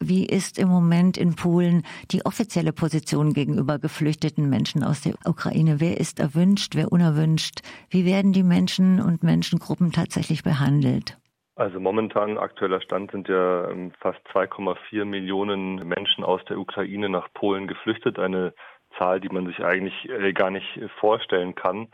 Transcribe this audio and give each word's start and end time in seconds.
Wie 0.00 0.26
ist 0.26 0.58
im 0.58 0.68
Moment 0.68 1.16
in 1.16 1.36
Polen 1.36 1.82
die 2.10 2.24
offizielle 2.24 2.72
Position 2.72 3.32
gegenüber 3.32 3.78
geflüchteten 3.78 4.48
Menschen 4.48 4.82
aus 4.84 5.02
der 5.02 5.14
Ukraine? 5.26 5.80
Wer 5.80 5.98
ist 5.98 6.20
erwünscht, 6.20 6.74
wer 6.74 6.92
unerwünscht? 6.92 7.60
Wie 7.90 8.04
werden 8.04 8.32
die 8.32 8.42
Menschen 8.42 9.00
und 9.00 9.22
Menschengruppen 9.22 9.92
tatsächlich 9.92 10.42
behandelt? 10.42 11.18
Also 11.56 11.78
momentan 11.78 12.36
aktueller 12.36 12.80
Stand 12.80 13.12
sind 13.12 13.28
ja 13.28 13.70
ähm, 13.70 13.92
fast 14.00 14.18
2,4 14.32 15.04
Millionen 15.04 15.86
Menschen 15.86 16.24
aus 16.24 16.44
der 16.46 16.58
Ukraine 16.58 17.08
nach 17.08 17.28
Polen 17.32 17.68
geflüchtet. 17.68 18.18
Eine 18.18 18.54
Zahl, 18.98 19.20
die 19.20 19.28
man 19.28 19.46
sich 19.46 19.60
eigentlich 19.64 20.08
äh, 20.08 20.32
gar 20.32 20.50
nicht 20.50 20.66
vorstellen 20.98 21.54
kann. 21.54 21.88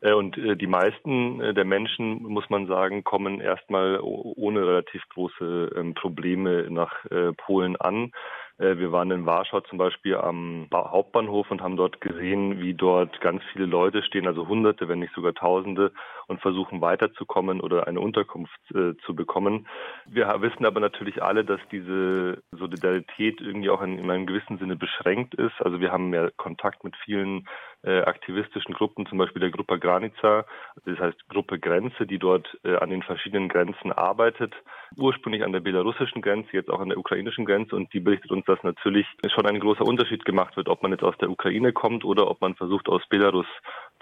Äh, 0.00 0.12
und 0.12 0.36
äh, 0.38 0.56
die 0.56 0.66
meisten 0.66 1.38
der 1.38 1.64
Menschen, 1.64 2.22
muss 2.22 2.48
man 2.50 2.66
sagen, 2.66 3.04
kommen 3.04 3.40
erstmal 3.40 4.00
ohne 4.02 4.66
relativ 4.66 5.02
große 5.10 5.72
ähm, 5.76 5.94
Probleme 5.94 6.66
nach 6.70 7.04
Polen 7.36 7.76
an. 7.76 8.12
Äh, 8.58 8.78
wir 8.78 8.92
waren 8.92 9.10
in 9.10 9.26
Warschau 9.26 9.60
zum 9.60 9.78
Beispiel 9.78 10.16
am 10.16 10.68
Hauptbahnhof 10.72 11.50
und 11.50 11.62
haben 11.62 11.76
dort 11.76 12.00
gesehen, 12.00 12.60
wie 12.60 12.74
dort 12.74 13.20
ganz 13.20 13.42
viele 13.52 13.66
Leute 13.66 14.02
stehen, 14.02 14.26
also 14.26 14.48
Hunderte, 14.48 14.88
wenn 14.88 15.00
nicht 15.00 15.14
sogar 15.14 15.34
Tausende, 15.34 15.92
und 16.28 16.40
versuchen 16.40 16.80
weiterzukommen 16.80 17.60
oder 17.60 17.86
eine 17.86 18.00
Unterkunft 18.00 18.58
äh, 18.74 18.96
zu 19.04 19.14
bekommen. 19.14 19.68
Wir 20.06 20.34
wissen 20.40 20.66
aber 20.66 20.80
natürlich 20.80 21.22
alle, 21.22 21.44
dass 21.44 21.60
diese 21.70 22.42
Solidarität 22.50 23.40
irgendwie 23.40 23.70
auch 23.70 23.82
in, 23.82 23.98
in 23.98 24.10
einem 24.10 24.26
gewissen 24.26 24.58
Sinne 24.58 24.76
beschränkt 24.76 25.34
ist. 25.34 25.54
Also 25.60 25.80
wir 25.80 25.92
haben 25.92 26.12
ja 26.12 26.30
Kontakt 26.36 26.82
mit 26.82 26.96
vielen 26.96 27.46
äh, 27.82 28.00
aktivistischen 28.00 28.74
Gruppen, 28.74 29.06
zum 29.06 29.18
Beispiel 29.18 29.40
der 29.40 29.50
Gruppe 29.50 29.78
Granica, 29.78 30.44
das 30.84 30.98
heißt 30.98 31.28
Gruppe 31.28 31.60
Grenze, 31.60 32.06
die 32.06 32.18
dort 32.18 32.58
an 32.64 32.90
den 32.90 33.02
verschiedenen 33.02 33.48
Grenzen 33.48 33.92
arbeitet, 33.92 34.54
ursprünglich 34.96 35.44
an 35.44 35.52
der 35.52 35.60
belarussischen 35.60 36.22
Grenze, 36.22 36.50
jetzt 36.52 36.70
auch 36.70 36.80
an 36.80 36.88
der 36.88 36.98
ukrainischen 36.98 37.44
Grenze 37.44 37.76
und 37.76 37.92
die 37.92 38.00
berichtet 38.00 38.30
uns, 38.30 38.44
dass 38.46 38.62
natürlich 38.62 39.06
schon 39.34 39.46
ein 39.46 39.60
großer 39.60 39.84
Unterschied 39.84 40.24
gemacht 40.24 40.56
wird, 40.56 40.68
ob 40.68 40.82
man 40.82 40.92
jetzt 40.92 41.02
aus 41.02 41.16
der 41.18 41.30
Ukraine 41.30 41.72
kommt 41.72 42.04
oder 42.04 42.30
ob 42.30 42.40
man 42.40 42.54
versucht, 42.54 42.88
aus 42.88 43.02
Belarus 43.08 43.46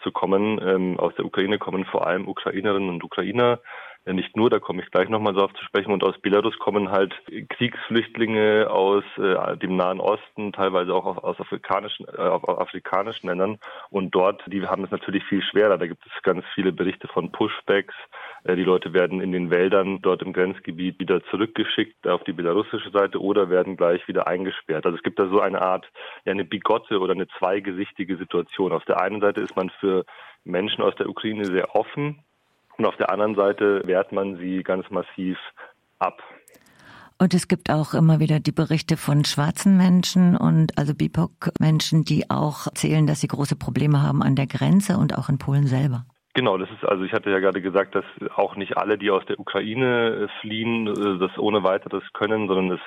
zu 0.03 0.13
kommen. 0.13 0.61
Ähm, 0.63 0.99
aus 0.99 1.15
der 1.17 1.25
Ukraine 1.25 1.59
kommen 1.59 1.85
vor 1.85 2.07
allem 2.07 2.29
Ukrainerinnen 2.29 2.91
und 2.91 3.05
Ukrainer, 3.05 3.61
nicht 4.13 4.37
nur, 4.37 4.51
da 4.51 4.59
komme 4.59 4.83
ich 4.83 4.91
gleich 4.91 5.09
nochmal 5.09 5.33
darauf 5.33 5.55
zu 5.55 5.65
sprechen. 5.65 5.93
Und 5.93 6.05
aus 6.05 6.19
Belarus 6.19 6.59
kommen 6.59 6.91
halt 6.91 7.15
Kriegsflüchtlinge 7.49 8.69
aus 8.71 9.05
äh, 9.17 9.57
dem 9.57 9.77
Nahen 9.77 10.01
Osten, 10.01 10.53
teilweise 10.53 10.95
auch 10.95 11.23
aus, 11.23 11.41
afrikanischen, 11.41 12.07
äh, 12.09 12.21
afrikanischen 12.21 13.29
Ländern. 13.29 13.59
Und 13.91 14.15
dort, 14.15 14.43
die 14.47 14.67
haben 14.67 14.85
es 14.85 14.91
natürlich 14.91 15.25
viel 15.25 15.43
schwerer. 15.43 15.79
Da 15.79 15.87
gibt 15.87 16.05
es 16.05 16.23
ganz 16.23 16.45
viele 16.55 16.73
Berichte 16.73 17.09
von 17.09 17.33
Pushbacks. 17.33 17.95
Äh, 18.45 18.57
die 18.57 18.65
Leute 18.65 18.93
werden 18.93 19.23
in 19.23 19.33
den 19.33 19.51
Wäldern 19.51 20.03
dort 20.03 20.21
im 20.21 20.35
Grenzgebiet 20.35 20.99
wieder 21.01 21.25
zurückgeschickt 21.31 22.07
auf 22.07 22.23
die 22.25 22.33
belarussische 22.33 22.91
Seite 22.91 23.23
oder 23.23 23.49
werden 23.49 23.77
gleich 23.77 24.07
wieder 24.07 24.27
eingesperrt. 24.27 24.85
Also 24.85 24.99
es 24.99 25.03
gibt 25.03 25.19
da 25.19 25.29
so 25.29 25.41
eine 25.41 25.63
Art, 25.63 25.91
ja, 26.27 26.33
eine 26.33 26.45
bigotte 26.45 27.01
oder 27.01 27.15
eine 27.15 27.29
zweigesichtige 27.39 28.19
Situation. 28.19 28.73
Auf 28.73 28.85
der 28.85 29.01
einen 29.01 29.23
Seite 29.23 29.41
ist 29.41 29.57
man 29.57 29.71
für 29.81 30.05
Menschen 30.45 30.85
aus 30.85 30.95
der 30.97 31.09
Ukraine 31.09 31.47
sehr 31.47 31.75
offen 31.75 32.24
und 32.79 32.87
auf 32.87 32.97
der 32.97 33.11
anderen 33.11 33.35
Seite 33.35 33.83
wehrt 33.85 34.13
man 34.13 34.37
sie 34.39 34.63
ganz 34.63 34.89
massiv 34.91 35.39
ab. 35.99 36.23
Und 37.19 37.33
es 37.33 37.47
gibt 37.47 37.71
auch 37.71 37.95
immer 37.95 38.19
wieder 38.19 38.41
die 38.41 38.53
Berichte 38.53 38.97
von 38.97 39.25
schwarzen 39.25 39.77
Menschen 39.77 40.37
und 40.37 40.77
also 40.77 40.95
BIPOC-Menschen, 40.95 42.05
die 42.05 42.29
auch 42.29 42.67
erzählen, 42.67 43.07
dass 43.07 43.21
sie 43.21 43.29
große 43.29 43.57
Probleme 43.57 44.03
haben 44.03 44.23
an 44.23 44.35
der 44.35 44.49
Grenze 44.49 44.99
und 44.99 45.17
auch 45.17 45.29
in 45.29 45.39
Polen 45.39 45.67
selber. 45.67 46.07
Genau, 46.37 46.59
das 46.59 46.69
ist 46.73 46.85
also 46.85 47.05
ich 47.05 47.13
hatte 47.13 47.31
ja 47.31 47.39
gerade 47.39 47.63
gesagt, 47.63 47.95
dass 47.95 48.05
auch 48.35 48.57
nicht 48.57 48.77
alle, 48.77 48.99
die 48.99 49.13
aus 49.13 49.25
der 49.27 49.39
Ukraine 49.39 50.27
äh, 50.27 50.41
fliehen, 50.41 50.89
äh, 50.89 51.19
das 51.21 51.39
ohne 51.39 51.63
weiteres 51.63 52.03
können, 52.13 52.49
sondern 52.49 52.73
es 52.73 52.81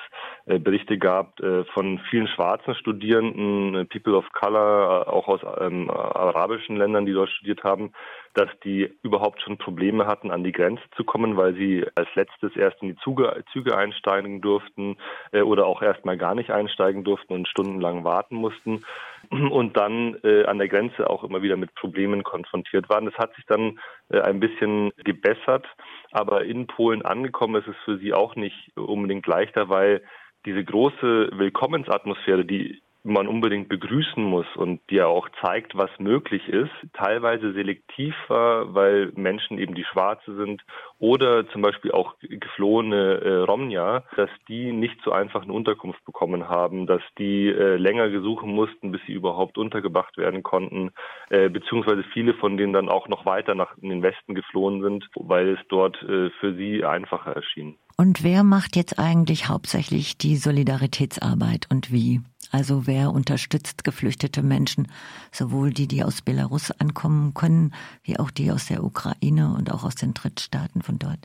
äh, 0.44 0.58
Berichte 0.58 0.98
gab 0.98 1.38
von 1.72 1.98
vielen 2.10 2.28
schwarzen 2.28 2.74
Studierenden, 2.74 3.88
People 3.88 4.16
of 4.16 4.30
Color, 4.32 5.08
auch 5.10 5.28
aus 5.28 5.40
ähm, 5.60 5.90
arabischen 5.90 6.76
Ländern, 6.76 7.06
die 7.06 7.12
dort 7.12 7.30
studiert 7.30 7.62
haben, 7.64 7.92
dass 8.34 8.48
die 8.64 8.92
überhaupt 9.02 9.40
schon 9.42 9.58
Probleme 9.58 10.06
hatten, 10.06 10.30
an 10.30 10.44
die 10.44 10.52
Grenze 10.52 10.82
zu 10.96 11.04
kommen, 11.04 11.36
weil 11.36 11.54
sie 11.54 11.84
als 11.94 12.08
letztes 12.14 12.54
erst 12.56 12.82
in 12.82 12.88
die 12.88 12.96
Züge, 13.02 13.44
Züge 13.52 13.76
einsteigen 13.76 14.40
durften 14.40 14.96
äh, 15.32 15.42
oder 15.42 15.66
auch 15.66 15.82
erst 15.82 16.04
mal 16.04 16.16
gar 16.16 16.34
nicht 16.34 16.50
einsteigen 16.50 17.04
durften 17.04 17.32
und 17.32 17.48
stundenlang 17.48 18.04
warten 18.04 18.36
mussten 18.36 18.84
und 19.30 19.76
dann 19.76 20.16
äh, 20.22 20.44
an 20.44 20.58
der 20.58 20.68
Grenze 20.68 21.08
auch 21.08 21.24
immer 21.24 21.42
wieder 21.42 21.56
mit 21.56 21.74
Problemen 21.74 22.22
konfrontiert 22.22 22.88
waren. 22.88 23.04
Das 23.04 23.18
hat 23.18 23.34
sich 23.34 23.44
dann 23.46 23.78
äh, 24.10 24.20
ein 24.20 24.40
bisschen 24.40 24.92
gebessert, 25.04 25.66
aber 26.10 26.44
in 26.44 26.66
Polen 26.66 27.02
angekommen 27.02 27.60
ist 27.60 27.68
es 27.68 27.76
für 27.84 27.98
sie 27.98 28.12
auch 28.12 28.36
nicht 28.36 28.76
unbedingt 28.76 29.26
leichter, 29.26 29.68
weil 29.68 30.02
diese 30.46 30.64
große 30.64 31.30
Willkommensatmosphäre, 31.32 32.44
die 32.44 32.80
man 33.04 33.26
unbedingt 33.26 33.68
begrüßen 33.68 34.22
muss 34.22 34.46
und 34.56 34.80
die 34.90 34.96
ja 34.96 35.06
auch 35.06 35.28
zeigt, 35.40 35.76
was 35.76 35.90
möglich 35.98 36.46
ist, 36.48 36.70
teilweise 36.92 37.52
selektiv 37.52 38.14
war, 38.28 38.74
weil 38.74 39.12
Menschen 39.14 39.58
eben 39.58 39.74
die 39.74 39.84
Schwarze 39.84 40.34
sind 40.36 40.62
oder 40.98 41.48
zum 41.50 41.62
Beispiel 41.62 41.92
auch 41.92 42.14
geflohene 42.20 43.20
äh, 43.20 43.34
Romnia, 43.44 44.04
dass 44.16 44.30
die 44.48 44.72
nicht 44.72 44.98
so 45.04 45.12
einfach 45.12 45.42
eine 45.42 45.52
Unterkunft 45.52 46.04
bekommen 46.04 46.48
haben, 46.48 46.86
dass 46.86 47.02
die 47.18 47.48
äh, 47.48 47.76
länger 47.76 48.10
gesuchen 48.10 48.52
mussten, 48.52 48.92
bis 48.92 49.00
sie 49.06 49.12
überhaupt 49.12 49.58
untergebracht 49.58 50.16
werden 50.16 50.42
konnten, 50.42 50.90
äh, 51.30 51.48
beziehungsweise 51.48 52.04
viele 52.12 52.34
von 52.34 52.56
denen 52.56 52.72
dann 52.72 52.88
auch 52.88 53.08
noch 53.08 53.24
weiter 53.26 53.54
nach 53.54 53.76
in 53.80 53.90
den 53.90 54.02
Westen 54.02 54.34
geflohen 54.34 54.82
sind, 54.82 55.08
weil 55.14 55.50
es 55.50 55.60
dort 55.68 55.96
äh, 56.02 56.30
für 56.40 56.54
sie 56.54 56.84
einfacher 56.84 57.32
erschien. 57.32 57.76
Und 58.00 58.22
wer 58.22 58.44
macht 58.44 58.76
jetzt 58.76 59.00
eigentlich 59.00 59.48
hauptsächlich 59.48 60.16
die 60.18 60.36
Solidaritätsarbeit 60.36 61.66
und 61.68 61.92
wie? 61.92 62.20
Also 62.50 62.86
wer 62.86 63.10
unterstützt 63.10 63.84
geflüchtete 63.84 64.42
Menschen, 64.42 64.88
sowohl 65.32 65.70
die, 65.70 65.88
die 65.88 66.02
aus 66.02 66.22
Belarus 66.22 66.70
ankommen 66.80 67.34
können, 67.34 67.72
wie 68.02 68.18
auch 68.18 68.30
die 68.30 68.50
aus 68.50 68.66
der 68.68 68.82
Ukraine 68.82 69.54
und 69.56 69.72
auch 69.72 69.84
aus 69.84 69.94
den 69.94 70.14
Drittstaaten 70.14 70.82
von 70.82 70.98
dort? 70.98 71.18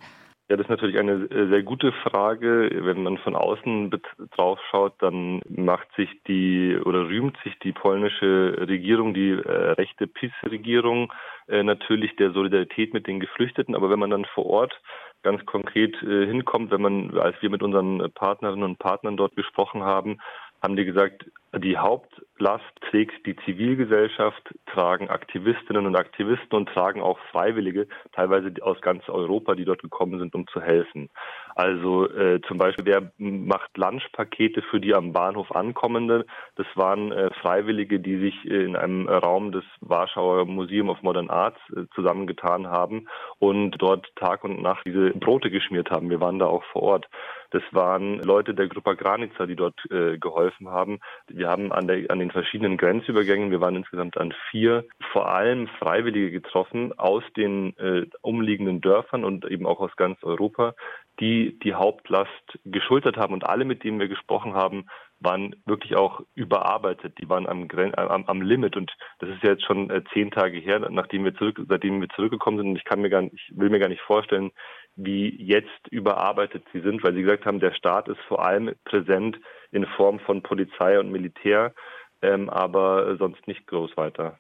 Ja, 0.50 0.58
das 0.58 0.66
ist 0.66 0.70
natürlich 0.70 1.00
eine 1.00 1.28
sehr 1.50 1.64
gute 1.64 1.94
Frage. 1.94 2.70
Wenn 2.72 3.02
man 3.04 3.18
von 3.18 3.36
außen 3.36 3.92
drauf 4.36 4.60
schaut, 4.70 4.94
dann 5.00 5.42
macht 5.48 5.88
sich 5.96 6.10
die 6.28 6.78
oder 6.84 7.08
rühmt 7.08 7.38
sich 7.44 7.58
die 7.60 7.72
polnische 7.72 8.56
Regierung, 8.60 9.14
die 9.14 9.32
äh, 9.32 9.72
rechte 9.72 10.06
PiS-Regierung, 10.06 11.14
äh, 11.48 11.64
natürlich 11.64 12.16
der 12.18 12.34
Solidarität 12.34 12.94
mit 12.94 13.08
den 13.08 13.22
Geflüchteten. 13.22 13.74
Aber 13.74 13.90
wenn 13.90 14.00
man 14.00 14.10
dann 14.10 14.26
vor 14.26 14.46
Ort 14.46 14.80
ganz 15.24 15.46
konkret 15.46 15.96
äh, 16.04 16.28
hinkommt, 16.28 16.72
wenn 16.72 16.82
man, 16.82 17.18
als 17.18 17.42
wir 17.42 17.50
mit 17.50 17.64
unseren 17.64 18.12
Partnerinnen 18.14 18.64
und 18.64 18.80
Partnern 18.80 19.18
dort 19.18 19.36
gesprochen 19.36 19.84
haben, 19.84 20.20
haben 20.64 20.78
die 20.78 20.86
gesagt, 20.86 21.26
die 21.56 21.78
Hauptlast 21.78 22.64
trägt 22.90 23.28
die 23.28 23.36
Zivilgesellschaft, 23.46 24.42
tragen 24.66 25.10
Aktivistinnen 25.10 25.86
und 25.86 25.96
Aktivisten 25.96 26.58
und 26.58 26.70
tragen 26.70 27.02
auch 27.02 27.20
Freiwillige, 27.32 27.88
teilweise 28.14 28.52
aus 28.62 28.82
ganz 28.82 29.08
Europa, 29.08 29.54
die 29.54 29.66
dort 29.66 29.84
gekommen 29.84 30.18
sind, 30.18 30.34
um 30.34 30.48
zu 30.48 30.62
helfen. 30.62 31.10
Also 31.54 32.10
äh, 32.10 32.42
zum 32.48 32.58
Beispiel, 32.58 32.86
wer 32.86 33.12
macht 33.18 33.78
Lunchpakete 33.78 34.64
für 34.64 34.80
die 34.80 34.96
am 34.96 35.14
Bahnhof 35.14 35.52
ankommende? 35.52 36.26
Das 36.56 36.66
waren 36.74 37.12
äh, 37.12 37.30
Freiwillige, 37.42 38.00
die 38.00 38.18
sich 38.18 38.46
äh, 38.46 38.64
in 38.64 38.76
einem 38.76 39.08
Raum 39.08 39.52
des 39.52 39.66
Warschauer 39.82 40.46
Museum 40.46 40.90
of 40.90 41.04
Modern 41.04 41.30
Arts 41.30 41.60
äh, 41.76 41.84
zusammengetan 41.94 42.68
haben 42.68 43.08
und 43.38 43.76
dort 43.80 44.08
Tag 44.16 44.44
und 44.44 44.62
Nacht 44.62 44.84
diese 44.88 45.12
Brote 45.12 45.52
geschmiert 45.52 45.92
haben. 45.92 46.10
Wir 46.10 46.22
waren 46.22 46.40
da 46.40 46.48
auch 46.48 46.64
vor 46.72 46.82
Ort. 46.82 47.10
Das 47.54 47.62
waren 47.70 48.18
Leute 48.24 48.56
der 48.56 48.68
Gruppe 48.68 48.96
Granica, 48.96 49.46
die 49.46 49.56
dort 49.56 49.80
äh, 49.92 50.18
geholfen 50.18 50.70
haben. 50.70 51.00
Wir 51.28 51.50
haben 51.50 51.72
an, 51.72 51.88
der, 51.88 52.10
an 52.10 52.18
den 52.18 52.32
verschiedenen 52.32 52.78
Grenzübergängen, 52.78 53.52
wir 53.52 53.62
waren 53.62 53.76
insgesamt 53.76 54.18
an 54.18 54.34
vier, 54.50 54.86
vor 55.12 55.30
allem 55.30 55.68
Freiwillige 55.68 56.32
getroffen 56.32 56.98
aus 56.98 57.24
den 57.38 57.78
äh, 57.78 58.08
umliegenden 58.22 58.82
Dörfern 58.82 59.24
und 59.24 59.46
eben 59.46 59.68
auch 59.68 59.80
aus 59.80 59.96
ganz 59.98 60.18
Europa, 60.24 60.74
die 61.20 61.60
die 61.60 61.76
Hauptlast 61.76 62.58
geschultert 62.66 63.18
haben. 63.18 63.36
Und 63.36 63.46
alle, 63.46 63.66
mit 63.66 63.84
denen 63.84 64.00
wir 64.00 64.08
gesprochen 64.08 64.56
haben, 64.56 64.88
waren 65.20 65.56
wirklich 65.66 65.96
auch 65.96 66.22
überarbeitet. 66.34 67.20
Die 67.20 67.30
waren 67.30 67.48
am, 67.48 67.68
am, 67.96 68.26
am 68.26 68.42
Limit. 68.42 68.76
Und 68.76 68.92
das 69.20 69.30
ist 69.30 69.44
jetzt 69.44 69.64
schon 69.64 69.92
äh, 69.92 70.04
zehn 70.12 70.32
Tage 70.32 70.58
her, 70.58 70.80
nachdem 70.90 71.24
wir 71.24 71.36
zurück, 71.36 71.62
seitdem 71.70 72.02
wir 72.02 72.10
zurückgekommen 72.10 72.58
sind. 72.58 72.70
Und 72.70 72.76
ich 72.78 72.84
kann 72.84 73.02
mir 73.02 73.10
gar 73.10 73.22
nicht, 73.22 73.34
ich 73.36 73.56
will 73.56 73.70
mir 73.70 73.80
gar 73.80 73.90
nicht 73.90 74.02
vorstellen, 74.02 74.52
wie 74.96 75.36
jetzt 75.42 75.88
überarbeitet 75.90 76.64
sie 76.72 76.82
sind, 76.82 77.04
weil 77.04 77.14
sie 77.14 77.24
gesagt 77.24 77.46
haben, 77.46 77.60
der 77.60 77.74
Staat 77.74 78.08
ist 78.08 78.22
vor 78.28 78.46
allem 78.46 78.74
präsent 78.86 79.40
in 79.72 79.86
Form 79.86 80.20
von 80.20 80.44
Polizei 80.44 81.00
und 81.00 81.12
Militär, 81.12 81.74
ähm, 82.22 82.50
aber 82.50 83.18
sonst 83.18 83.48
nicht 83.48 83.66
groß 83.68 83.98
weiter. 83.98 84.38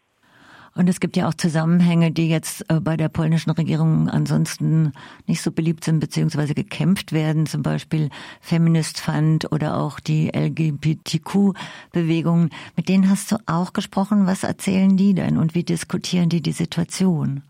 Und 0.75 0.89
es 0.89 0.99
gibt 0.99 1.15
ja 1.15 1.27
auch 1.27 1.35
Zusammenhänge, 1.35 2.11
die 2.11 2.27
jetzt 2.29 2.67
äh, 2.69 2.79
bei 2.79 2.97
der 2.97 3.09
polnischen 3.09 3.51
Regierung 3.51 4.09
ansonsten 4.09 4.93
nicht 5.27 5.43
so 5.43 5.51
beliebt 5.51 5.83
sind, 5.83 5.99
beziehungsweise 5.99 6.55
gekämpft 6.55 7.13
werden, 7.13 7.45
zum 7.45 7.61
Beispiel 7.61 8.09
Feminist 8.41 8.99
Fund 8.99 9.51
oder 9.51 9.77
auch 9.77 9.99
die 9.99 10.31
LGBTQ-Bewegung. 10.35 12.49
Mit 12.75 12.89
denen 12.89 13.07
hast 13.09 13.31
du 13.31 13.35
auch 13.45 13.73
gesprochen. 13.73 14.25
Was 14.25 14.43
erzählen 14.43 14.97
die 14.97 15.13
denn 15.13 15.37
und 15.37 15.53
wie 15.53 15.63
diskutieren 15.63 16.29
die 16.29 16.41
die 16.41 16.53
Situation? 16.53 17.43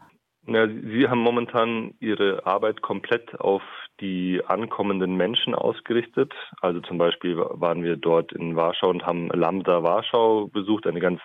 Ja, 0.45 0.67
Sie 0.67 1.07
haben 1.07 1.19
momentan 1.19 1.93
Ihre 2.01 2.45
Arbeit 2.45 2.81
komplett 2.81 3.39
auf 3.39 3.61
die 4.01 4.41
ankommenden 4.45 5.15
Menschen 5.15 5.55
ausgerichtet. 5.55 6.33
Also 6.59 6.81
zum 6.81 6.97
Beispiel 6.97 7.37
waren 7.37 7.81
wir 7.83 7.95
dort 7.95 8.33
in 8.33 8.57
Warschau 8.57 8.89
und 8.89 9.05
haben 9.05 9.29
Lambda 9.29 9.83
Warschau 9.83 10.47
besucht, 10.47 10.85
eine 10.85 10.99
ganz 10.99 11.21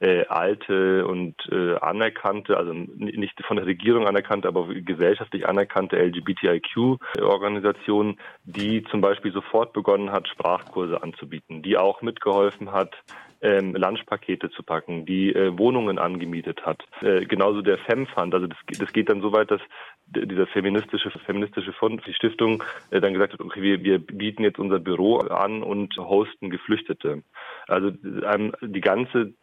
äh, 0.00 0.24
alte 0.26 1.06
und 1.06 1.34
äh, 1.50 1.74
anerkannte, 1.76 2.56
also 2.56 2.72
nicht 2.72 3.38
von 3.44 3.58
der 3.58 3.66
Regierung 3.66 4.06
anerkannte, 4.06 4.48
aber 4.48 4.68
gesellschaftlich 4.68 5.46
anerkannte 5.46 5.96
LGBTIQ-Organisation, 5.96 8.18
die 8.44 8.84
zum 8.84 9.02
Beispiel 9.02 9.32
sofort 9.32 9.74
begonnen 9.74 10.12
hat, 10.12 10.28
Sprachkurse 10.28 11.02
anzubieten, 11.02 11.60
die 11.62 11.76
auch 11.76 12.00
mitgeholfen 12.00 12.72
hat, 12.72 12.96
ähm, 13.42 13.74
Lunchpakete 13.74 14.50
zu 14.50 14.62
packen, 14.62 15.04
die 15.04 15.34
äh, 15.34 15.56
Wohnungen 15.58 15.98
angemietet 15.98 16.64
hat. 16.64 16.82
Äh, 17.00 17.26
genauso 17.26 17.60
der 17.60 17.78
FemFund, 17.78 18.34
also 18.34 18.46
das, 18.46 18.58
das 18.78 18.92
geht 18.92 19.10
dann 19.10 19.20
so 19.20 19.32
weit, 19.32 19.50
dass 19.50 19.60
dieser 20.06 20.46
feministische 20.46 21.10
feministische 21.10 21.72
Fund, 21.72 22.02
die 22.06 22.14
Stiftung, 22.14 22.62
äh, 22.90 23.00
dann 23.00 23.12
gesagt 23.12 23.34
hat, 23.34 23.40
okay, 23.40 23.62
wir, 23.62 23.82
wir 23.82 23.98
bieten 23.98 24.44
jetzt 24.44 24.58
unser 24.58 24.78
Büro 24.78 25.18
an 25.18 25.62
und 25.62 25.96
hosten 25.96 26.50
Geflüchtete. 26.50 27.22
Also 27.66 27.92
ähm, 28.04 28.52
die 28.62 28.80
ganze 28.80 29.34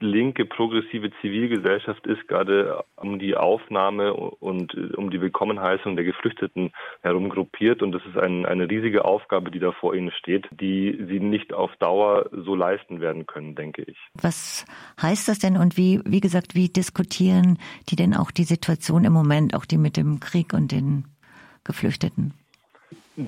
linke 0.00 0.44
progressive 0.44 1.10
Zivilgesellschaft 1.20 2.06
ist 2.06 2.26
gerade 2.28 2.84
um 2.96 3.18
die 3.18 3.36
Aufnahme 3.36 4.12
und 4.14 4.74
um 4.96 5.10
die 5.10 5.20
Willkommenheißung 5.20 5.96
der 5.96 6.04
Geflüchteten 6.04 6.72
herum 7.02 7.28
gruppiert 7.28 7.82
und 7.82 7.92
das 7.92 8.02
ist 8.06 8.16
ein, 8.16 8.46
eine 8.46 8.68
riesige 8.68 9.04
Aufgabe, 9.04 9.50
die 9.50 9.58
da 9.58 9.72
vor 9.72 9.94
ihnen 9.94 10.10
steht, 10.12 10.46
die 10.50 10.98
sie 11.08 11.20
nicht 11.20 11.52
auf 11.52 11.74
Dauer 11.76 12.28
so 12.32 12.54
leisten 12.54 13.00
werden 13.00 13.26
können, 13.26 13.54
denke 13.54 13.82
ich. 13.82 13.98
Was 14.14 14.66
heißt 15.00 15.28
das 15.28 15.38
denn 15.38 15.56
und 15.56 15.76
wie, 15.76 16.00
wie 16.04 16.20
gesagt, 16.20 16.54
wie 16.54 16.68
diskutieren 16.68 17.58
die 17.88 17.96
denn 17.96 18.14
auch 18.14 18.30
die 18.30 18.44
Situation 18.44 19.04
im 19.04 19.12
Moment, 19.12 19.54
auch 19.54 19.64
die 19.64 19.78
mit 19.78 19.96
dem 19.96 20.20
Krieg 20.20 20.52
und 20.52 20.72
den 20.72 21.04
Geflüchteten? 21.64 22.34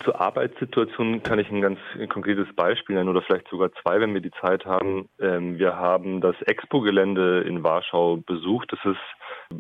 Zur 0.05 0.21
Arbeitssituation 0.21 1.23
kann 1.23 1.39
ich 1.39 1.51
ein 1.51 1.63
ganz 1.63 1.79
konkretes 2.11 2.47
Beispiel 2.55 2.97
nennen 2.97 3.09
oder 3.09 3.23
vielleicht 3.23 3.49
sogar 3.49 3.73
zwei, 3.83 4.01
wenn 4.01 4.13
wir 4.13 4.21
die 4.21 4.33
Zeit 4.33 4.67
haben. 4.67 5.09
Ähm, 5.19 5.59
wir 5.59 5.77
haben 5.77 6.21
das 6.21 6.37
Expo-Gelände 6.43 7.41
in 7.41 7.65
Warschau 7.65 8.19
besucht. 8.19 8.71
Das 8.71 8.81
ist 8.85 9.01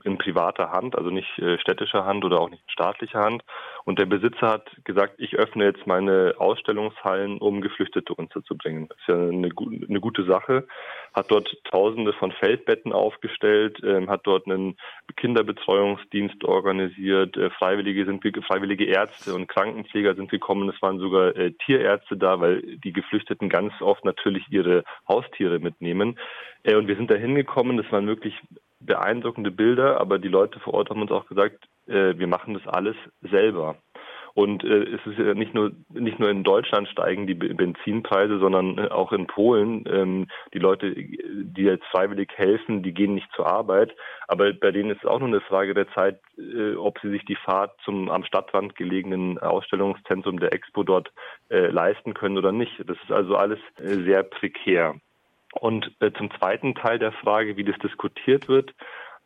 in 0.04 0.18
privater 0.18 0.70
Hand, 0.70 0.96
also 0.96 1.10
nicht 1.10 1.38
äh, 1.38 1.58
städtischer 1.58 2.04
Hand 2.04 2.24
oder 2.24 2.40
auch 2.40 2.50
nicht 2.50 2.62
staatlicher 2.70 3.20
Hand. 3.20 3.42
Und 3.84 3.98
der 3.98 4.06
Besitzer 4.06 4.48
hat 4.48 4.70
gesagt, 4.84 5.14
ich 5.18 5.36
öffne 5.36 5.64
jetzt 5.64 5.86
meine 5.86 6.34
Ausstellungshallen, 6.38 7.38
um 7.38 7.60
Geflüchtete 7.60 8.14
unterzubringen. 8.14 8.88
Das 8.88 8.98
ist 8.98 9.08
ja 9.08 9.14
eine, 9.14 9.50
eine 9.88 10.00
gute 10.00 10.24
Sache. 10.24 10.66
Hat 11.14 11.30
dort 11.30 11.56
Tausende 11.64 12.12
von 12.12 12.32
Feldbetten 12.32 12.92
aufgestellt, 12.92 13.78
ähm, 13.82 14.10
hat 14.10 14.22
dort 14.24 14.46
einen 14.46 14.76
Kinderbetreuungsdienst 15.16 16.44
organisiert. 16.44 17.36
Äh, 17.36 17.50
Freiwillige 17.50 18.04
sind 18.04 18.18
freiwillige 18.46 18.84
Ärzte 18.84 19.34
und 19.34 19.48
Krankenpfleger 19.48 20.14
sind 20.14 20.30
gekommen. 20.30 20.68
Es 20.68 20.80
waren 20.82 20.98
sogar 20.98 21.34
äh, 21.36 21.52
Tierärzte 21.64 22.16
da, 22.16 22.40
weil 22.40 22.62
die 22.78 22.92
Geflüchteten 22.92 23.48
ganz 23.48 23.72
oft 23.80 24.04
natürlich 24.04 24.44
ihre 24.50 24.84
Haustiere 25.08 25.58
mitnehmen. 25.58 26.18
Und 26.64 26.88
wir 26.88 26.96
sind 26.96 27.10
da 27.10 27.14
hingekommen. 27.14 27.76
Das 27.76 27.90
waren 27.92 28.06
wirklich 28.06 28.34
beeindruckende 28.88 29.52
Bilder, 29.52 30.00
aber 30.00 30.18
die 30.18 30.28
Leute 30.28 30.58
vor 30.58 30.74
Ort 30.74 30.90
haben 30.90 31.02
uns 31.02 31.12
auch 31.12 31.26
gesagt, 31.26 31.68
äh, 31.86 32.18
wir 32.18 32.26
machen 32.26 32.54
das 32.54 32.66
alles 32.66 32.96
selber. 33.20 33.76
Und 34.38 34.62
äh, 34.62 34.84
es 34.84 35.04
ist 35.04 35.18
ja 35.18 35.34
nicht 35.34 35.52
nur 35.52 35.72
nicht 35.88 36.20
nur 36.20 36.30
in 36.30 36.44
Deutschland 36.44 36.86
steigen 36.86 37.26
die 37.26 37.34
Benzinpreise, 37.34 38.38
sondern 38.38 38.78
äh, 38.78 38.88
auch 38.88 39.10
in 39.10 39.26
Polen. 39.26 39.84
Ähm, 39.90 40.28
die 40.54 40.60
Leute, 40.60 40.94
die 40.94 41.62
jetzt 41.62 41.86
freiwillig 41.86 42.30
helfen, 42.36 42.84
die 42.84 42.94
gehen 42.94 43.14
nicht 43.14 43.28
zur 43.34 43.48
Arbeit. 43.48 43.96
Aber 44.28 44.52
bei 44.52 44.70
denen 44.70 44.90
ist 44.90 45.02
es 45.02 45.08
auch 45.08 45.18
nur 45.18 45.26
eine 45.26 45.40
Frage 45.40 45.74
der 45.74 45.90
Zeit, 45.92 46.20
äh, 46.38 46.76
ob 46.76 47.00
sie 47.00 47.10
sich 47.10 47.24
die 47.24 47.34
Fahrt 47.34 47.72
zum 47.84 48.10
am 48.10 48.22
Stadtrand 48.22 48.76
gelegenen 48.76 49.38
Ausstellungszentrum 49.38 50.38
der 50.38 50.52
Expo 50.52 50.84
dort 50.84 51.10
äh, 51.50 51.66
leisten 51.66 52.14
können 52.14 52.38
oder 52.38 52.52
nicht. 52.52 52.78
Das 52.86 52.96
ist 53.02 53.10
also 53.10 53.34
alles 53.34 53.58
äh, 53.78 54.04
sehr 54.04 54.22
prekär. 54.22 54.94
Und 55.60 55.90
äh, 56.00 56.12
zum 56.12 56.30
zweiten 56.38 56.74
Teil 56.74 56.98
der 56.98 57.12
Frage, 57.12 57.56
wie 57.56 57.64
das 57.64 57.78
diskutiert 57.78 58.48
wird, 58.48 58.74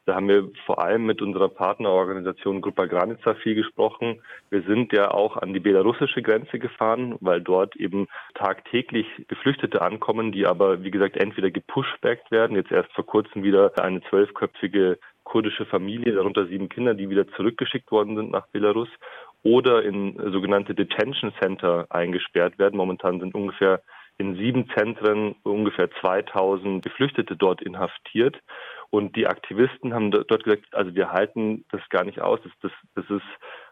da 0.05 0.17
haben 0.17 0.29
wir 0.29 0.50
vor 0.67 0.82
allem 0.82 1.06
mit 1.06 1.23
unserer 1.23 1.49
Partnerorganisation 1.49 2.61
Grupa 2.61 2.87
Granica 2.87 3.34
viel 3.34 3.55
gesprochen. 3.55 4.20
Wir 4.50 4.62
sind 4.62 4.93
ja 4.93 5.12
auch 5.12 5.37
an 5.37 5.52
die 5.52 5.61
belarussische 5.61 6.23
Grenze 6.23 6.58
gefahren, 6.58 7.14
weil 7.20 7.40
dort 7.40 7.76
eben 7.76 8.08
tagtäglich 8.34 9.06
Geflüchtete 9.29 9.81
ankommen, 9.81 10.32
die 10.32 10.44
aber, 10.44 10.82
wie 10.82 10.90
gesagt, 10.90 11.17
entweder 11.17 11.52
gepushbackt 11.52 12.32
werden, 12.32 12.56
jetzt 12.56 12.73
erst 12.73 12.93
vor 12.94 13.06
kurzem 13.06 13.44
wieder 13.44 13.73
eine 13.81 14.02
zwölfköpfige 14.11 14.99
kurdische 15.23 15.67
Familie, 15.67 16.14
darunter 16.14 16.46
sieben 16.46 16.69
Kinder, 16.69 16.94
die 16.94 17.08
wieder 17.08 17.29
zurückgeschickt 17.37 17.93
worden 17.93 18.17
sind 18.17 18.32
nach 18.32 18.49
Belarus, 18.49 18.88
oder 19.44 19.84
in 19.84 20.17
sogenannte 20.32 20.75
Detention 20.75 21.32
Center 21.40 21.87
eingesperrt 21.90 22.58
werden. 22.58 22.76
Momentan 22.76 23.20
sind 23.20 23.37
ungefähr 23.37 23.82
in 24.18 24.36
sieben 24.36 24.68
Zentren 24.76 25.34
ungefähr 25.42 25.90
2000 26.00 26.84
Geflüchtete 26.84 27.36
dort 27.36 27.62
inhaftiert. 27.62 28.38
Und 28.90 29.16
die 29.16 29.26
Aktivisten 29.26 29.94
haben 29.94 30.10
dort 30.10 30.44
gesagt, 30.44 30.66
also 30.72 30.94
wir 30.94 31.12
halten 31.12 31.64
das 31.70 31.80
gar 31.88 32.04
nicht 32.04 32.20
aus. 32.20 32.40
Das, 32.44 32.52
das, 32.60 32.72
das 32.94 33.04
ist 33.08 33.26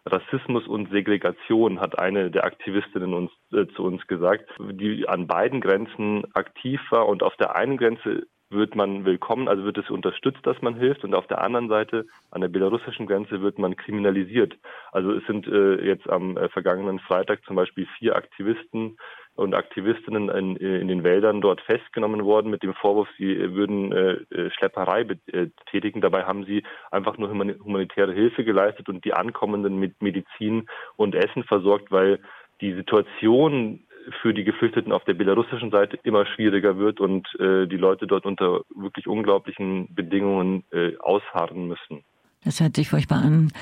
Rassismus 0.06 0.66
und 0.66 0.90
Segregation, 0.90 1.78
hat 1.78 1.98
eine 1.98 2.31
der 2.31 2.44
Aktivistinnen 2.44 3.12
uns, 3.12 3.31
äh, 3.52 3.66
zu 3.76 3.84
uns 3.84 4.06
gesagt, 4.06 4.48
die 4.58 5.06
an 5.06 5.26
beiden 5.26 5.60
Grenzen 5.60 6.25
aktiv 6.34 6.81
war. 6.90 7.06
Und 7.06 7.22
auf 7.22 7.37
der 7.37 7.54
einen 7.54 7.76
Grenze 7.76 8.26
wird 8.50 8.75
man 8.75 9.04
willkommen, 9.04 9.46
also 9.46 9.64
wird 9.64 9.78
es 9.78 9.90
unterstützt, 9.90 10.44
dass 10.44 10.60
man 10.60 10.75
hilft. 10.75 11.04
Und 11.04 11.14
auf 11.14 11.26
der 11.26 11.40
anderen 11.40 11.69
Seite, 11.69 12.06
an 12.31 12.40
der 12.40 12.48
belarussischen 12.48 13.06
Grenze, 13.06 13.42
wird 13.42 13.58
man 13.58 13.76
kriminalisiert. 13.76 14.56
Also 14.90 15.12
es 15.12 15.25
sind 15.26 15.46
äh, 15.46 15.84
jetzt 15.84 16.08
am 16.08 16.37
äh, 16.37 16.48
vergangenen 16.48 16.98
Freitag 16.98 17.44
zum 17.44 17.56
Beispiel 17.56 17.87
vier 17.98 18.16
Aktivisten 18.16 18.96
und 19.40 19.54
Aktivistinnen 19.54 20.28
in, 20.28 20.56
in, 20.56 20.88
den 20.88 21.02
Wäldern 21.02 21.40
dort 21.40 21.62
festgenommen 21.62 22.25
worden 22.25 22.50
mit 22.50 22.62
dem 22.62 22.75
Vorwurf, 22.75 23.08
sie 23.16 23.54
würden 23.54 23.90
äh, 23.90 24.12
äh 24.34 24.50
Schlepperei 24.50 25.04
betätigen. 25.04 26.02
Dabei 26.02 26.25
haben 26.25 26.44
sie 26.44 26.62
einfach 26.90 27.16
nur 27.16 27.31
humanitäre 27.31 28.12
Hilfe 28.12 28.44
geleistet 28.44 28.88
und 28.90 29.04
die 29.04 29.14
Ankommenden 29.14 29.78
mit 29.78 30.02
Medizin 30.02 30.69
und 30.96 31.14
Essen 31.14 31.44
versorgt, 31.44 31.90
weil 31.90 32.20
die 32.60 32.75
Situation 32.75 33.81
für 34.20 34.34
die 34.34 34.44
Geflüchteten 34.44 34.92
auf 34.92 35.04
der 35.04 35.14
belarussischen 35.14 35.70
Seite 35.70 35.98
immer 36.02 36.26
schwieriger 36.26 36.76
wird 36.76 37.00
und 37.00 37.26
äh, 37.38 37.66
die 37.66 37.76
Leute 37.76 38.06
dort 38.06 38.26
unter 38.26 38.60
wirklich 38.75 39.06
unglaublichen 39.06 39.94
Bedingungen 39.94 40.64
äh, 40.70 40.96
ausharren 40.98 41.66
müssen. 41.66 42.04
Das 42.44 42.60
hört 42.60 42.75
sich 42.75 42.88
furchtbar 42.88 43.19
an. 43.19 43.52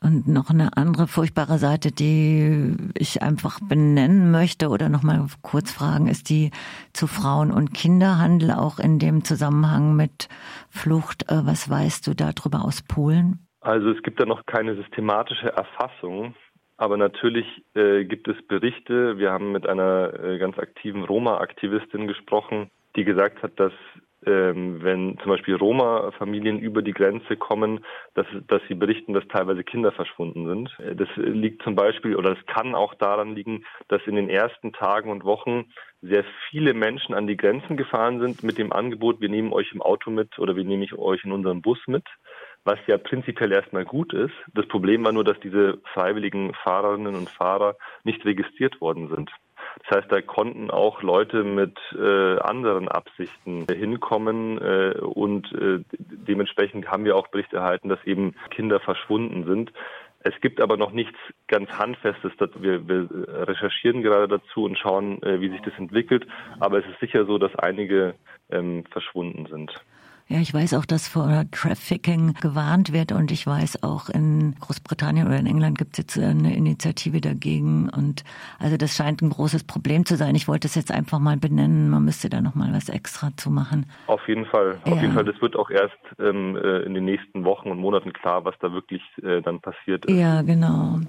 Und 0.00 0.28
noch 0.28 0.48
eine 0.50 0.76
andere 0.76 1.08
furchtbare 1.08 1.58
Seite, 1.58 1.90
die 1.90 2.76
ich 2.96 3.20
einfach 3.20 3.58
benennen 3.60 4.30
möchte 4.30 4.68
oder 4.68 4.88
noch 4.88 5.02
mal 5.02 5.26
kurz 5.42 5.72
fragen, 5.72 6.06
ist 6.06 6.30
die 6.30 6.52
zu 6.92 7.08
Frauen- 7.08 7.50
und 7.50 7.74
Kinderhandel 7.74 8.52
auch 8.52 8.78
in 8.78 9.00
dem 9.00 9.24
Zusammenhang 9.24 9.96
mit 9.96 10.28
Flucht. 10.70 11.24
Äh, 11.30 11.46
was 11.46 11.68
weißt 11.68 12.06
du 12.06 12.14
darüber 12.14 12.64
aus 12.64 12.82
Polen? 12.82 13.40
Also 13.60 13.90
es 13.90 14.02
gibt 14.04 14.20
da 14.20 14.24
noch 14.24 14.46
keine 14.46 14.76
systematische 14.76 15.48
Erfassung. 15.48 16.34
Aber 16.76 16.96
natürlich 16.96 17.44
äh, 17.74 18.04
gibt 18.04 18.28
es 18.28 18.36
Berichte. 18.46 19.18
Wir 19.18 19.32
haben 19.32 19.50
mit 19.50 19.66
einer 19.66 20.14
äh, 20.14 20.38
ganz 20.38 20.56
aktiven 20.58 21.02
Roma-Aktivistin 21.02 22.06
gesprochen, 22.06 22.70
die 22.94 23.02
gesagt 23.02 23.42
hat, 23.42 23.58
dass 23.58 23.72
ähm, 24.26 24.82
wenn 24.82 25.18
zum 25.18 25.30
Beispiel 25.30 25.54
Roma-Familien 25.54 26.58
über 26.58 26.82
die 26.82 26.92
Grenze 26.92 27.36
kommen, 27.36 27.84
dass, 28.14 28.26
dass 28.48 28.60
sie 28.68 28.74
berichten, 28.74 29.12
dass 29.12 29.26
teilweise 29.28 29.62
Kinder 29.62 29.92
verschwunden 29.92 30.46
sind. 30.46 30.76
Äh, 30.80 30.96
das 30.96 31.08
liegt 31.16 31.62
zum 31.62 31.74
Beispiel 31.74 32.16
oder 32.16 32.32
es 32.32 32.46
kann 32.46 32.74
auch 32.74 32.94
daran 32.94 33.34
liegen, 33.34 33.64
dass 33.88 34.02
in 34.06 34.16
den 34.16 34.28
ersten 34.28 34.72
Tagen 34.72 35.10
und 35.10 35.24
Wochen 35.24 35.66
sehr 36.02 36.24
viele 36.50 36.74
Menschen 36.74 37.14
an 37.14 37.26
die 37.26 37.36
Grenzen 37.36 37.76
gefahren 37.76 38.20
sind 38.20 38.42
mit 38.42 38.58
dem 38.58 38.72
Angebot, 38.72 39.20
wir 39.20 39.28
nehmen 39.28 39.52
euch 39.52 39.72
im 39.72 39.82
Auto 39.82 40.10
mit 40.10 40.38
oder 40.38 40.56
wir 40.56 40.64
nehmen 40.64 40.86
euch 40.96 41.24
in 41.24 41.32
unserem 41.32 41.62
Bus 41.62 41.78
mit 41.86 42.04
was 42.64 42.78
ja 42.86 42.98
prinzipiell 42.98 43.50
erstmal 43.50 43.86
gut 43.86 44.12
ist. 44.12 44.34
Das 44.52 44.68
Problem 44.68 45.02
war 45.04 45.12
nur, 45.12 45.24
dass 45.24 45.40
diese 45.40 45.78
freiwilligen 45.94 46.52
Fahrerinnen 46.64 47.14
und 47.14 47.30
Fahrer 47.30 47.76
nicht 48.04 48.22
registriert 48.26 48.78
worden 48.82 49.08
sind. 49.08 49.30
Das 49.80 49.98
heißt, 49.98 50.12
da 50.12 50.20
konnten 50.20 50.70
auch 50.70 51.02
Leute 51.02 51.44
mit 51.44 51.78
äh, 51.94 52.38
anderen 52.38 52.88
Absichten 52.88 53.66
hinkommen 53.72 54.58
äh, 54.58 54.98
und 55.00 55.52
äh, 55.52 55.82
dementsprechend 55.98 56.88
haben 56.88 57.04
wir 57.04 57.16
auch 57.16 57.28
Berichte 57.28 57.56
erhalten, 57.56 57.88
dass 57.88 58.02
eben 58.04 58.34
Kinder 58.50 58.80
verschwunden 58.80 59.44
sind. 59.44 59.72
Es 60.20 60.34
gibt 60.40 60.60
aber 60.60 60.76
noch 60.76 60.92
nichts 60.92 61.16
ganz 61.46 61.70
Handfestes. 61.70 62.32
Wir, 62.56 62.88
wir 62.88 63.08
recherchieren 63.46 64.02
gerade 64.02 64.26
dazu 64.26 64.64
und 64.64 64.76
schauen, 64.76 65.22
äh, 65.22 65.40
wie 65.40 65.48
sich 65.48 65.62
das 65.62 65.78
entwickelt. 65.78 66.26
Aber 66.58 66.78
es 66.78 66.86
ist 66.86 66.98
sicher 67.00 67.24
so, 67.24 67.38
dass 67.38 67.54
einige 67.54 68.14
ähm, 68.50 68.84
verschwunden 68.90 69.46
sind. 69.46 69.72
Ja, 70.30 70.40
ich 70.40 70.52
weiß 70.52 70.74
auch, 70.74 70.84
dass 70.84 71.08
vor 71.08 71.44
Trafficking 71.52 72.34
gewarnt 72.34 72.92
wird 72.92 73.12
und 73.12 73.32
ich 73.32 73.46
weiß 73.46 73.82
auch 73.82 74.10
in 74.10 74.54
Großbritannien 74.60 75.26
oder 75.26 75.38
in 75.38 75.46
England 75.46 75.78
gibt 75.78 75.92
es 75.92 75.98
jetzt 75.98 76.18
eine 76.18 76.54
Initiative 76.54 77.22
dagegen 77.22 77.88
und 77.88 78.24
also 78.58 78.76
das 78.76 78.94
scheint 78.94 79.22
ein 79.22 79.30
großes 79.30 79.64
Problem 79.64 80.04
zu 80.04 80.16
sein. 80.16 80.34
Ich 80.34 80.46
wollte 80.46 80.68
es 80.68 80.74
jetzt 80.74 80.92
einfach 80.92 81.18
mal 81.18 81.38
benennen. 81.38 81.88
Man 81.88 82.04
müsste 82.04 82.28
da 82.28 82.42
noch 82.42 82.54
mal 82.54 82.74
was 82.74 82.90
extra 82.90 83.30
zu 83.38 83.50
machen. 83.50 83.86
Auf 84.06 84.20
jeden 84.28 84.44
Fall. 84.44 84.78
Ja. 84.84 84.92
Auf 84.92 85.00
jeden 85.00 85.14
Fall. 85.14 85.24
Das 85.24 85.40
wird 85.40 85.56
auch 85.56 85.70
erst 85.70 85.96
ähm, 86.18 86.56
äh, 86.56 86.82
in 86.82 86.92
den 86.92 87.06
nächsten 87.06 87.44
Wochen 87.44 87.70
und 87.70 87.78
Monaten 87.78 88.12
klar, 88.12 88.44
was 88.44 88.54
da 88.60 88.70
wirklich 88.70 89.00
äh, 89.22 89.40
dann 89.40 89.60
passiert 89.60 90.04
ist. 90.04 90.14
Ja, 90.14 90.42
genau. 90.42 91.00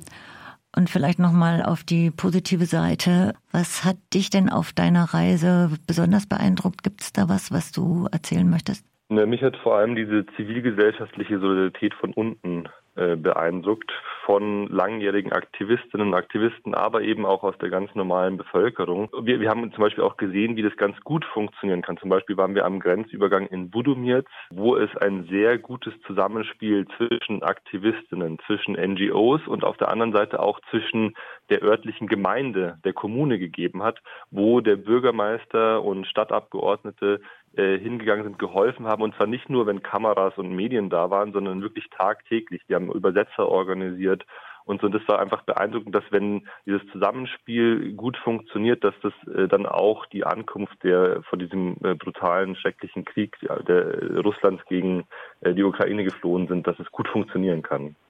Und 0.77 0.89
vielleicht 0.89 1.19
nochmal 1.19 1.61
auf 1.61 1.83
die 1.83 2.09
positive 2.09 2.65
Seite. 2.65 3.33
Was 3.51 3.83
hat 3.83 3.97
dich 4.13 4.29
denn 4.29 4.49
auf 4.49 4.71
deiner 4.71 5.13
Reise 5.13 5.71
besonders 5.87 6.25
beeindruckt? 6.25 6.83
Gibt 6.83 7.01
es 7.01 7.11
da 7.11 7.27
was, 7.27 7.51
was 7.51 7.73
du 7.73 8.07
erzählen 8.11 8.49
möchtest? 8.49 8.85
Ja, 9.11 9.25
mich 9.25 9.41
hat 9.41 9.57
vor 9.57 9.75
allem 9.75 9.95
diese 9.95 10.25
zivilgesellschaftliche 10.37 11.39
Solidarität 11.39 11.95
von 11.95 12.13
unten 12.13 12.69
äh, 12.95 13.15
beeindruckt 13.15 13.91
von 14.25 14.67
langjährigen 14.67 15.31
Aktivistinnen 15.31 16.09
und 16.09 16.13
Aktivisten, 16.13 16.75
aber 16.75 17.01
eben 17.01 17.25
auch 17.25 17.43
aus 17.43 17.57
der 17.57 17.69
ganz 17.69 17.95
normalen 17.95 18.37
Bevölkerung. 18.37 19.09
Wir, 19.23 19.39
wir 19.39 19.49
haben 19.49 19.71
zum 19.71 19.83
Beispiel 19.83 20.03
auch 20.03 20.17
gesehen, 20.17 20.55
wie 20.55 20.61
das 20.61 20.75
ganz 20.75 20.99
gut 21.01 21.25
funktionieren 21.25 21.81
kann. 21.81 21.97
Zum 21.97 22.09
Beispiel 22.09 22.37
waren 22.37 22.53
wir 22.53 22.65
am 22.65 22.79
Grenzübergang 22.79 23.47
in 23.47 23.71
Budumirz, 23.71 24.27
wo 24.51 24.75
es 24.75 24.95
ein 24.97 25.27
sehr 25.31 25.57
gutes 25.57 25.93
Zusammenspiel 26.05 26.85
zwischen 26.97 27.41
Aktivistinnen, 27.41 28.37
zwischen 28.45 28.73
NGOs 28.73 29.47
und 29.47 29.63
auf 29.63 29.77
der 29.77 29.89
anderen 29.89 30.13
Seite 30.13 30.39
auch 30.39 30.59
zwischen 30.69 31.15
der 31.49 31.63
örtlichen 31.63 32.07
Gemeinde, 32.07 32.77
der 32.83 32.93
Kommune 32.93 33.39
gegeben 33.39 33.81
hat, 33.81 33.99
wo 34.29 34.61
der 34.61 34.75
Bürgermeister 34.75 35.83
und 35.83 36.05
Stadtabgeordnete 36.05 37.21
hingegangen 37.55 38.23
sind, 38.23 38.39
geholfen 38.39 38.85
haben. 38.85 39.03
Und 39.03 39.15
zwar 39.15 39.27
nicht 39.27 39.49
nur, 39.49 39.65
wenn 39.65 39.83
Kameras 39.83 40.37
und 40.37 40.55
Medien 40.55 40.89
da 40.89 41.09
waren, 41.09 41.33
sondern 41.33 41.61
wirklich 41.61 41.89
tagtäglich. 41.89 42.61
Die 42.69 42.75
haben 42.75 42.91
Übersetzer 42.91 43.49
organisiert 43.49 44.25
und 44.65 44.81
so. 44.81 44.87
Und 44.87 44.93
das 44.93 45.07
war 45.07 45.19
einfach 45.19 45.41
beeindruckend, 45.41 45.95
dass 45.95 46.03
wenn 46.11 46.47
dieses 46.65 46.85
Zusammenspiel 46.91 47.93
gut 47.93 48.17
funktioniert, 48.17 48.83
dass 48.83 48.93
das 49.01 49.13
äh, 49.35 49.47
dann 49.47 49.65
auch 49.65 50.05
die 50.07 50.25
Ankunft 50.25 50.83
der 50.83 51.23
von 51.23 51.39
diesem 51.39 51.77
äh, 51.83 51.95
brutalen, 51.95 52.55
schrecklichen 52.55 53.03
Krieg 53.03 53.37
der 53.67 54.21
Russlands 54.23 54.63
gegen 54.65 55.05
die 55.41 55.63
Ukraine 55.63 56.03
geflohen 56.03 56.47
sind, 56.47 56.67
dass 56.67 56.79
es 56.79 56.91
gut 56.91 57.07
funktionieren 57.07 57.61
kann. 57.61 57.95